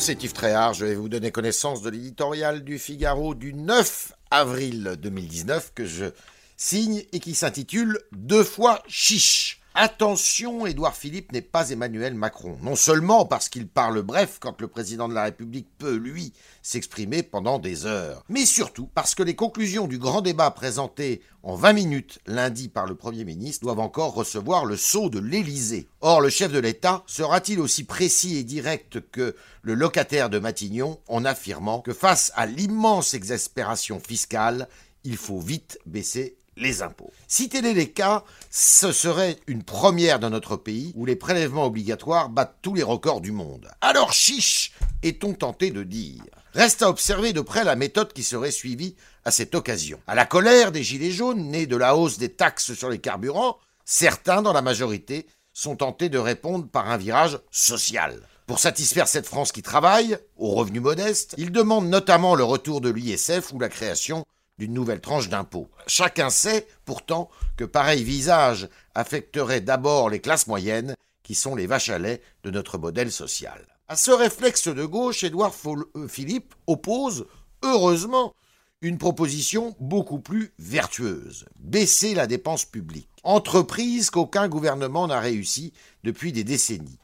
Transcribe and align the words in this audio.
C'est 0.00 0.22
Yves 0.22 0.32
Tréhard. 0.32 0.74
Je 0.74 0.84
vais 0.84 0.94
vous 0.94 1.08
donner 1.08 1.32
connaissance 1.32 1.82
de 1.82 1.90
l'éditorial 1.90 2.62
du 2.62 2.78
Figaro 2.78 3.34
du 3.34 3.52
9 3.52 4.12
avril 4.30 4.96
2019 5.00 5.72
que 5.74 5.86
je 5.86 6.06
signe 6.56 7.02
et 7.12 7.18
qui 7.18 7.34
s'intitule 7.34 7.98
Deux 8.12 8.44
fois 8.44 8.82
chiche. 8.86 9.57
Attention, 9.74 10.66
Édouard 10.66 10.96
Philippe 10.96 11.30
n'est 11.30 11.40
pas 11.40 11.70
Emmanuel 11.70 12.14
Macron. 12.14 12.58
Non 12.62 12.74
seulement 12.74 13.26
parce 13.26 13.48
qu'il 13.48 13.68
parle 13.68 14.02
bref 14.02 14.38
quand 14.40 14.60
le 14.60 14.66
président 14.66 15.08
de 15.08 15.14
la 15.14 15.24
République 15.24 15.68
peut, 15.78 15.94
lui, 15.94 16.32
s'exprimer 16.62 17.22
pendant 17.22 17.58
des 17.60 17.86
heures, 17.86 18.24
mais 18.28 18.44
surtout 18.44 18.88
parce 18.92 19.14
que 19.14 19.22
les 19.22 19.36
conclusions 19.36 19.86
du 19.86 19.98
grand 19.98 20.20
débat 20.20 20.50
présenté 20.50 21.22
en 21.44 21.54
20 21.54 21.72
minutes 21.74 22.18
lundi 22.26 22.68
par 22.68 22.86
le 22.86 22.96
Premier 22.96 23.24
ministre 23.24 23.62
doivent 23.62 23.78
encore 23.78 24.14
recevoir 24.14 24.64
le 24.64 24.76
sceau 24.76 25.10
de 25.10 25.20
l'Élysée. 25.20 25.88
Or, 26.00 26.20
le 26.20 26.28
chef 26.28 26.50
de 26.50 26.58
l'État 26.58 27.04
sera-t-il 27.06 27.60
aussi 27.60 27.84
précis 27.84 28.36
et 28.36 28.44
direct 28.44 29.00
que 29.12 29.36
le 29.62 29.74
locataire 29.74 30.28
de 30.28 30.40
Matignon 30.40 30.98
en 31.06 31.24
affirmant 31.24 31.82
que 31.82 31.92
face 31.92 32.32
à 32.34 32.46
l'immense 32.46 33.14
exaspération 33.14 34.00
fiscale, 34.00 34.68
il 35.04 35.16
faut 35.16 35.40
vite 35.40 35.78
baisser 35.86 36.36
les 36.58 36.82
impôts. 36.82 37.12
Si 37.26 37.48
tel 37.48 37.64
est 37.66 37.90
cas, 37.90 38.24
ce 38.50 38.92
serait 38.92 39.38
une 39.46 39.62
première 39.62 40.18
dans 40.18 40.30
notre 40.30 40.56
pays 40.56 40.92
où 40.96 41.06
les 41.06 41.16
prélèvements 41.16 41.66
obligatoires 41.66 42.28
battent 42.28 42.58
tous 42.62 42.74
les 42.74 42.82
records 42.82 43.20
du 43.20 43.32
monde. 43.32 43.70
Alors 43.80 44.12
chiche, 44.12 44.72
est-on 45.02 45.34
tenté 45.34 45.70
de 45.70 45.82
dire? 45.82 46.22
Reste 46.54 46.82
à 46.82 46.88
observer 46.88 47.32
de 47.32 47.40
près 47.40 47.64
la 47.64 47.76
méthode 47.76 48.12
qui 48.12 48.22
serait 48.22 48.50
suivie 48.50 48.96
à 49.24 49.30
cette 49.30 49.54
occasion. 49.54 50.00
À 50.06 50.14
la 50.14 50.26
colère 50.26 50.72
des 50.72 50.82
Gilets 50.82 51.10
jaunes, 51.10 51.50
née 51.50 51.66
de 51.66 51.76
la 51.76 51.96
hausse 51.96 52.18
des 52.18 52.30
taxes 52.30 52.74
sur 52.74 52.88
les 52.88 52.98
carburants, 52.98 53.58
certains 53.84 54.42
dans 54.42 54.52
la 54.52 54.62
majorité 54.62 55.26
sont 55.52 55.76
tentés 55.76 56.08
de 56.08 56.18
répondre 56.18 56.66
par 56.68 56.88
un 56.90 56.96
virage 56.96 57.38
social. 57.50 58.20
Pour 58.46 58.60
satisfaire 58.60 59.08
cette 59.08 59.26
France 59.26 59.52
qui 59.52 59.60
travaille, 59.60 60.16
aux 60.36 60.52
revenus 60.52 60.80
modestes, 60.80 61.34
ils 61.36 61.52
demandent 61.52 61.90
notamment 61.90 62.34
le 62.34 62.44
retour 62.44 62.80
de 62.80 62.88
l'ISF 62.88 63.52
ou 63.52 63.58
la 63.58 63.68
création 63.68 64.24
d'une 64.58 64.74
nouvelle 64.74 65.00
tranche 65.00 65.28
d'impôt. 65.28 65.68
Chacun 65.86 66.30
sait 66.30 66.66
pourtant 66.84 67.30
que 67.56 67.64
pareil 67.64 68.02
visage 68.02 68.68
affecterait 68.94 69.60
d'abord 69.60 70.10
les 70.10 70.20
classes 70.20 70.46
moyennes, 70.46 70.94
qui 71.22 71.34
sont 71.34 71.54
les 71.54 71.66
vaches 71.66 71.90
à 71.90 71.98
lait 71.98 72.22
de 72.42 72.50
notre 72.50 72.78
modèle 72.78 73.12
social. 73.12 73.66
À 73.88 73.96
ce 73.96 74.10
réflexe 74.10 74.68
de 74.68 74.84
gauche, 74.84 75.24
Édouard 75.24 75.54
euh, 75.66 76.08
Philippe 76.08 76.54
oppose, 76.66 77.26
heureusement, 77.62 78.34
une 78.80 78.98
proposition 78.98 79.74
beaucoup 79.80 80.20
plus 80.20 80.52
vertueuse, 80.58 81.46
baisser 81.58 82.14
la 82.14 82.26
dépense 82.26 82.64
publique, 82.64 83.08
entreprise 83.24 84.10
qu'aucun 84.10 84.48
gouvernement 84.48 85.06
n'a 85.06 85.20
réussi 85.20 85.72
depuis 86.04 86.32
des 86.32 86.44
décennies. 86.44 86.98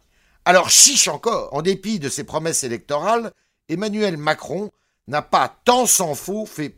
Alors 0.44 0.70
chiche 0.70 1.08
encore, 1.08 1.52
en 1.52 1.62
dépit 1.62 1.98
de 1.98 2.08
ses 2.08 2.24
promesses 2.24 2.64
électorales, 2.64 3.32
Emmanuel 3.68 4.16
Macron 4.16 4.70
n'a 5.06 5.22
pas 5.22 5.54
tant 5.64 5.86
s'en 5.86 6.14
faut 6.14 6.46
fait, 6.46 6.74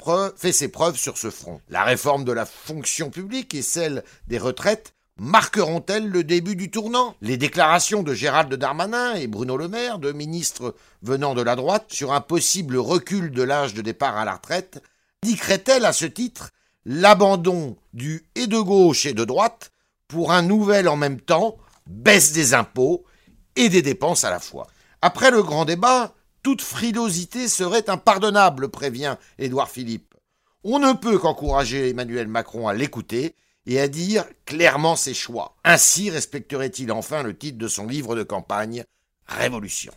ses 0.52 0.68
preuves 0.68 0.96
sur 0.96 1.16
ce 1.16 1.30
front. 1.30 1.60
La 1.68 1.84
réforme 1.84 2.24
de 2.24 2.32
la 2.32 2.46
fonction 2.46 3.10
publique 3.10 3.54
et 3.54 3.62
celle 3.62 4.02
des 4.26 4.38
retraites 4.38 4.94
marqueront-elles 5.18 6.08
le 6.08 6.24
début 6.24 6.56
du 6.56 6.70
tournant? 6.70 7.14
Les 7.22 7.36
déclarations 7.36 8.02
de 8.02 8.12
Gérald 8.12 8.52
Darmanin 8.52 9.14
et 9.14 9.28
Bruno 9.28 9.56
Le 9.56 9.68
Maire, 9.68 9.98
deux 9.98 10.12
ministres 10.12 10.74
venant 11.02 11.34
de 11.34 11.42
la 11.42 11.56
droite, 11.56 11.86
sur 11.88 12.12
un 12.12 12.20
possible 12.20 12.76
recul 12.76 13.30
de 13.30 13.42
l'âge 13.42 13.74
de 13.74 13.82
départ 13.82 14.16
à 14.16 14.24
la 14.24 14.34
retraite, 14.34 14.82
indiqueraient-elles 15.24 15.86
à 15.86 15.92
ce 15.92 16.04
titre 16.04 16.50
l'abandon 16.84 17.76
du 17.94 18.26
et 18.34 18.46
de 18.46 18.58
gauche 18.58 19.06
et 19.06 19.14
de 19.14 19.24
droite 19.24 19.70
pour 20.06 20.32
un 20.32 20.42
nouvel 20.42 20.88
en 20.88 20.96
même 20.96 21.20
temps 21.20 21.56
baisse 21.86 22.32
des 22.32 22.54
impôts 22.54 23.04
et 23.54 23.68
des 23.68 23.82
dépenses 23.82 24.24
à 24.24 24.30
la 24.30 24.40
fois? 24.40 24.66
Après 25.00 25.30
le 25.30 25.42
grand 25.42 25.64
débat, 25.64 26.12
toute 26.46 26.62
frilosité 26.62 27.48
serait 27.48 27.90
impardonnable, 27.90 28.68
prévient 28.68 29.16
Édouard 29.36 29.68
Philippe. 29.68 30.14
On 30.62 30.78
ne 30.78 30.92
peut 30.92 31.18
qu'encourager 31.18 31.88
Emmanuel 31.88 32.28
Macron 32.28 32.68
à 32.68 32.72
l'écouter 32.72 33.34
et 33.66 33.80
à 33.80 33.88
dire 33.88 34.24
clairement 34.44 34.94
ses 34.94 35.12
choix. 35.12 35.56
Ainsi 35.64 36.08
respecterait-il 36.08 36.92
enfin 36.92 37.24
le 37.24 37.36
titre 37.36 37.58
de 37.58 37.66
son 37.66 37.88
livre 37.88 38.14
de 38.14 38.22
campagne, 38.22 38.84
Révolution. 39.26 39.92